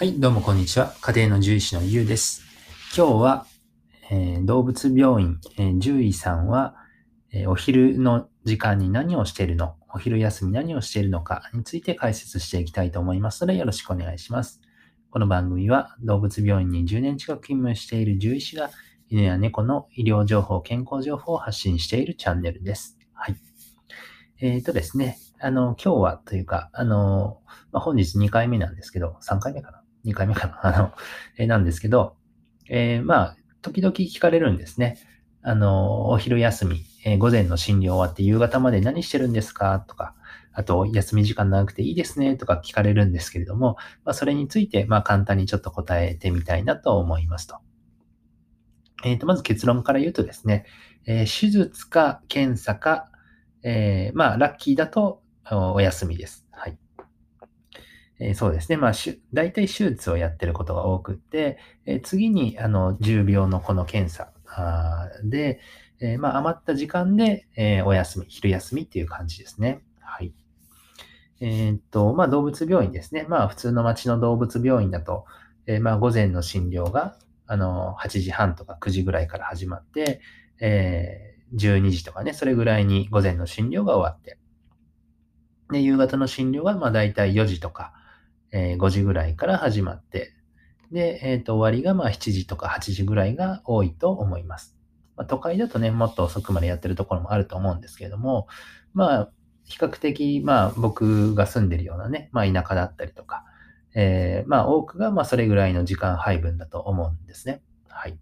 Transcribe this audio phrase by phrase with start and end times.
[0.00, 0.94] はい、どうもこんにちは。
[1.02, 2.42] 家庭の獣医師のゆうです。
[2.96, 3.46] 今日は、
[4.10, 6.74] えー動物病院、えー獣医さんは、
[7.32, 9.76] えーお昼の時間に何をしているの？
[9.92, 11.42] お昼休み何をしているのか？
[11.52, 14.62] について解説していきたいと思いますのでよろしくお願いします。
[15.10, 18.70] この番組は動物病院に10年近く勤務している獣医師が
[19.10, 22.96] 犬や猫の医療情報、健康情報を発信しているチャンネルです。
[23.12, 23.36] はい。
[24.40, 29.82] えっ、とですね、あの、今日はというか、あの、まあ、本日2回目なんですけど、3回目かな？
[30.04, 30.92] ?2 回目かな あの、
[31.38, 32.16] えーなんですけど、
[32.68, 34.98] えーまあ、時々聞かれるんですね。
[35.42, 39.80] あの、お昼休み、えー午前の診療終わって夕方まで何してるんですか？
[39.88, 40.14] とか、
[40.52, 42.36] あと、休み時間長くていいですね？
[42.36, 47.58] とか聞かれるんですけれども、まあ、それについて、まあ、簡単にちょっと答えてみたいなと思いますと。
[49.04, 50.66] えっ、と、まず結論から言うとですね、
[51.06, 53.10] えー手術か検査か、
[53.62, 56.46] えまあ、ラッキーだとお休みです。
[58.20, 58.76] えーそうですね。
[58.76, 58.92] まあ、
[59.32, 64.32] 大体手術をやってることが多くって、えー次に、あの、重病のこの検査
[65.24, 65.60] で、
[66.00, 69.82] えーまあ、余った時間で、えお休み、昼休みっていう感じですね。
[70.00, 70.32] はい。
[71.40, 73.24] えーっと、まあ、動物病院ですね。
[73.28, 75.24] まあ、普通の町の動物病院だと、
[75.66, 80.20] えまあ、午前の診療が、あの、8時半とか9時ぐらいから始まって、
[80.60, 84.38] え12時とかね、それぐらいに午前の診療が終わって、
[85.72, 87.92] で、夕方の診療が、まあ、大体4時とか、
[88.52, 90.32] えー5時ぐらいから始まって、
[90.92, 94.76] で、えっ、と、終わりが、まあ、7時とか8時ぐらいが多いと思います。
[95.16, 98.48] まあ、都会だとね、もっと遅くまでやってるところもあると思うんですけれども、
[98.92, 99.30] まあ、
[99.64, 103.44] 比較的、まあ、僕が住んでるようなね、まあ、田舎だったりとか、
[103.94, 107.62] えーまあ、多くが、まあ、それぐらいの時間配分だと思うんですね。
[107.88, 108.18] はい。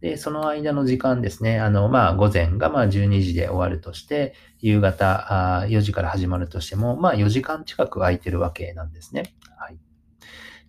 [0.00, 9.24] で、その間の時間ですね、あの、まあ、午前が、まあ、12時で終わるとして、夕方あ4時から始まるとしても、まあ、4時間近く空いてるわけなんですね。
[9.58, 9.78] はい。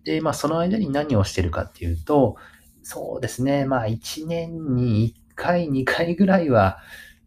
[0.04, 2.36] で、まあ、その間に何をしてるかっていうと、
[2.82, 6.78] そうですね、まあ、1年に1回、2回ぐらいは、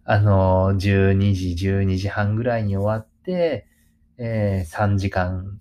[0.03, 3.68] あの、12時、12時半ぐらいに終わって、
[4.18, 5.59] えー3時間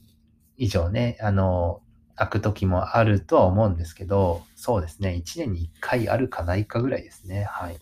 [0.57, 1.83] 以上ね、あの、
[2.17, 7.45] 開く時もあるとは思うんですけど、そうですね、1年に1回あるかないかぐらいですね。
[7.45, 7.79] はい。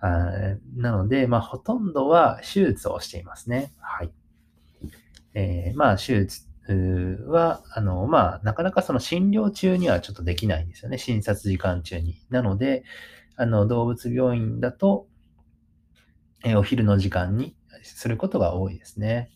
[0.00, 3.72] あなので、まあ、ほとんどは手術をしていますね。
[3.78, 4.12] はい。
[5.34, 6.46] えーまあ、手術
[7.26, 10.98] は、あの、まあ、なかなかその診療中にはちょっとできないんですよね。
[10.98, 12.16] 診察時間中に。
[12.30, 12.84] なので、
[13.36, 15.06] あの、動物病院だと、
[16.44, 19.30] えーお昼の時間にすることが多いですね。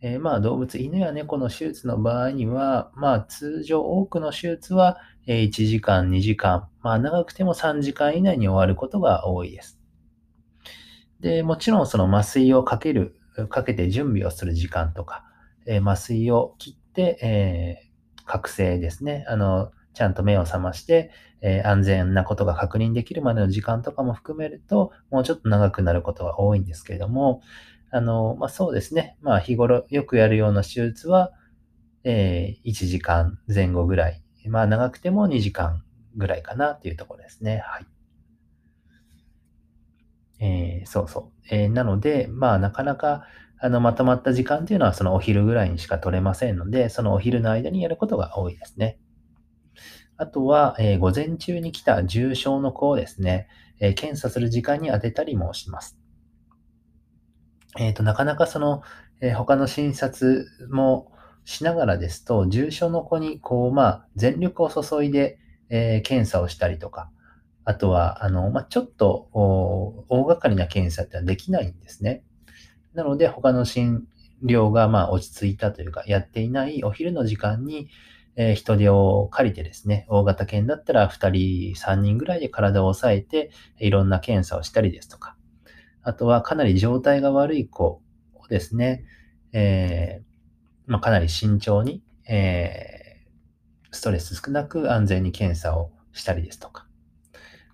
[0.00, 9.78] えーまあ、動物、犬や猫の手術の場合には、まあ、通常多くの手術は、1時間、2時間、まあ、長くても3時間以内に終わることが多いです。
[11.20, 13.16] で、もちろんその麻酔をかける、
[13.48, 15.24] かけて準備をする時間とか、
[15.66, 17.88] えー麻酔を切って、えー
[18.30, 19.24] 覚醒ですね。
[19.26, 21.10] あの、ちゃんと目を覚まして、
[21.40, 27.42] えー安全なことが確認できるまでの時間とかも含めると、もうちょっと長くなることが多いんですけれども、
[27.90, 29.16] あの、まあ、そうですね。
[29.20, 31.32] まあ、日頃よくやるような手術は、
[32.04, 34.22] えー1時間前後ぐらい。
[34.46, 35.84] まあ、長くても2時間
[36.16, 37.58] ぐらいかなっていうところですね。
[37.66, 37.86] はい。
[40.40, 41.46] えーそうそう。
[41.54, 43.24] えーなので、まあ、なかなか、
[43.60, 48.98] あの、まとまった時間っていうのは、そのお昼ぐらいにしか取れませんので、そのお昼の間にやることが多いですね。
[50.18, 53.48] あとは、えー午前中に来た重症の子をですね、
[53.80, 55.97] え検査する時間に当てたりもします。
[57.78, 58.82] えっ、と、なかなかその、
[59.20, 61.12] えー他の診察も
[61.44, 65.38] しながらですと、重症の子に、こう、まあ、全力を注いで、
[65.70, 67.10] えー検査をしたりとか、
[67.64, 72.24] あとは、あの、まあ、ちょっと、大掛かりな検査ってのはできないんですね。
[72.94, 74.06] なので、他の診
[74.44, 77.88] 療が、まあ、落ち着いたというか、やっていないお昼の時間に、
[78.36, 85.36] え人手を借りてですね、大型犬だったら2人、3人ぐらいで体を抑えて、いろんな検査をしたりですとか、
[86.08, 88.02] あとはかなり状態が悪い子を
[88.48, 89.04] ですね、
[89.52, 92.98] えーまあ、かなり慎重に、えー
[93.90, 96.86] ストレス少なく安全に検査をしたりですとか、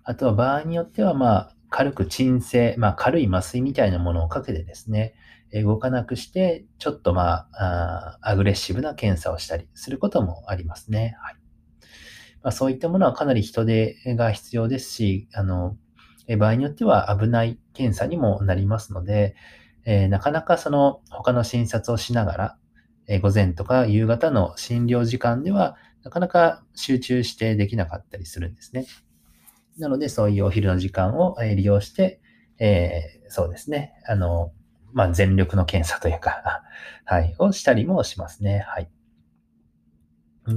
[0.03, 5.15] あとは場合によっては、まあ、軽く鎮静、まあ、軽い麻酔みたいなものをかけてですね、
[5.53, 11.15] 動かなくして、ちょっとまあ、アグレッシブな検査をしたりすることもありますね。
[11.19, 11.35] はい。
[12.43, 15.77] まあ、そういったものはかなり人手が必要ですし、あの、
[16.27, 19.35] え場合によっては危ない検査にもなりますので、
[19.85, 22.57] えなかなかその他の診察をしながら、
[23.07, 28.85] え午前とか夕方の診療時間では、なかなか集中してできなかったりするんですね。
[29.77, 32.19] なので、そういうお昼の時間を利用して、
[32.59, 34.53] えーそうですね、あの、
[34.93, 36.63] まあ、全力の検査というか、
[37.05, 38.59] はい、をしたりもしますね。
[38.59, 38.89] はい。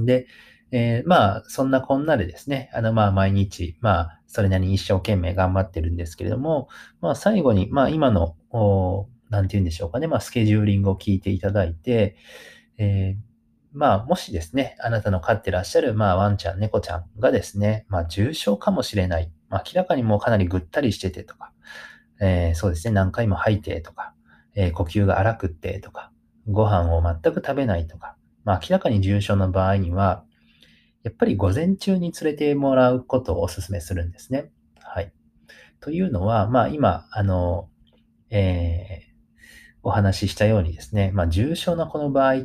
[0.05, 0.27] で、
[0.71, 6.69] えー、まあ、そんなこんなでですね、あの、まあ、毎日、まあ、それなりに一生懸命頑張ってるんですけれども、
[7.01, 8.35] まあ、最後に、まあ、今の、
[9.29, 12.15] なんて言うんでしょうかね、まあ、スケジューリングを聞いていただいて、
[12.77, 13.29] えー、
[13.73, 19.31] まあ、もしですね、あなたの飼ってらっしゃる、まあ、ワンちゃん、猫ちゃんがですね、まあ、重症かもしれない。
[19.49, 21.51] まあ、明らかにもうかなりぐったりしててとか、
[22.21, 24.13] えー、そうですね、何回も吐いてとか、
[24.55, 26.11] えー、呼吸が荒くってとか、
[26.47, 30.23] ご飯を全く食べないとか、まあ、明らかに重症の場合には、
[31.03, 34.51] やっぱり午前中に連れてもらうことをお勧めするんですね。
[34.81, 35.13] はい。
[35.79, 37.69] というのは、まあ今、あの、
[38.29, 39.09] えー、
[39.81, 42.35] お話ししたようにですね、まあ重症なこの場合、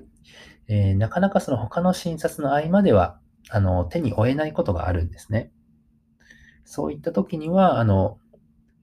[0.68, 3.18] えー、なかなかその他の診察の合間では、
[3.50, 5.50] あの、手に負えないことがあるんですね。
[6.64, 8.18] そういった時には、あの、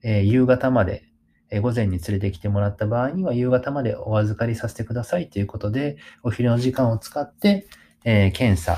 [0.02, 1.04] えー、夕方まで、
[1.50, 7.66] え午前に連れてきてもらった場合には、夕方までお預かりさせてくださいということで、お昼の時間を使って、
[8.04, 8.76] えー、検査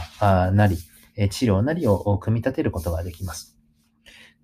[0.52, 0.78] なり、
[1.16, 3.56] え治療なりを組み立てることができます。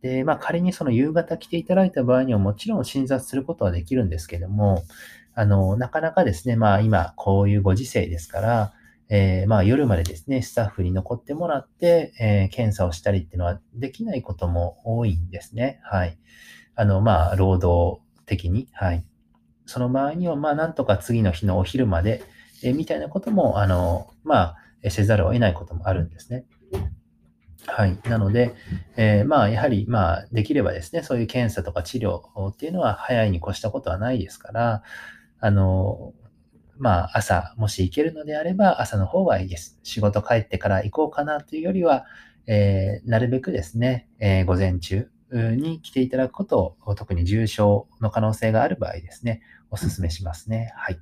[0.03, 4.85] で、まあ仮にその夕方来ていただいた場合にはもちろん診察することはできるんですけども、
[5.35, 8.73] あの、なかなかですね、まあ今こういうご時世ですから、
[9.09, 15.81] えー、まあ夜までですね、スタッフに残ってもらって、えー、検査をしたりっていうのはできないことも多いんですね。
[15.83, 16.19] はい。
[16.77, 19.05] あの、まあ、労働的に、はい。
[19.67, 22.23] その場合には、まあ、なんとか次の日のお昼まで、
[22.63, 24.57] えー、みたいなことも、あの、まあ、
[24.89, 26.47] せざるを得ないこともあるんですね。
[27.67, 27.99] はい。
[28.05, 28.55] なので、
[28.97, 34.83] えー、まあ、やはり、まあ、できればですね、そういう検査とか治療っていうのは早いに越したことはないですから、
[35.41, 36.15] あの、
[36.79, 39.79] まあ、朝、もし行けるのであれば、朝の方がいいです。
[39.83, 42.07] 仕事帰ってから行こうかなというよりは、
[42.47, 50.73] えー、なるべくですね、えー、午前中に来ていただくことを、特に重症の可能性がある場合ですね、お勧めしますね。
[50.75, 50.99] はい。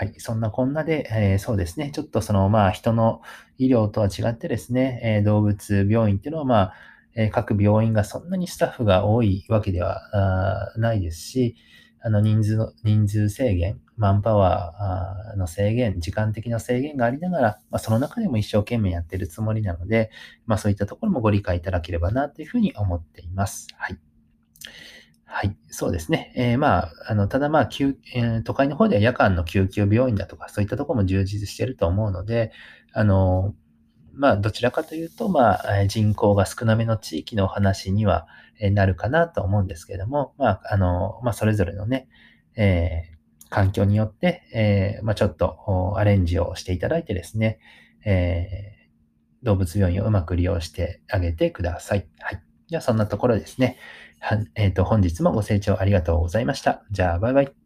[0.00, 0.14] はい。
[0.16, 1.90] そんなこんなで、えー、そうですね。
[1.90, 3.20] ちょっとその、まあ、人の
[3.58, 6.74] 医療とは違ってですね、えー、動物病院っていうのは、まあ、
[7.14, 11.54] えー、各病院がそんなにスタッフが多いわけではないですし、
[12.00, 20.10] あの、人数の、人数制限、マンパワーの制限、時間的な制限がありながら、まあ、その中でも一生懸命やってるつもりなので、
[20.46, 23.66] まあ、そういったところもご理解いただければな、というふうに思っています。
[23.76, 23.98] はい。
[25.32, 26.32] はい、そうですね。
[26.34, 32.50] えー、まあ、あの、ただまあ、救えー、都会の方では夜間の救急病院だとか、そういったところも充実していると思うので、
[32.92, 33.54] あの、
[34.12, 38.26] まあ、どちらかというと、まあ、人口が少なめの地域の話には
[38.72, 42.08] なるかなと思うんですけれども、まあ、あの、まあ、それぞれのね、
[42.56, 47.60] えー、環境によって、えー、まあ、ちょっとアレンジをしていただいてですね、
[48.04, 52.08] えー、動物病院をうまく利用してあげてください。
[52.18, 52.42] はい。
[52.66, 53.78] じゃあ、そんなところですね。
[54.20, 56.82] はえっ、ー、と、本日もご清聴ありがとうございました。
[56.90, 57.59] じゃあ、バイバイ。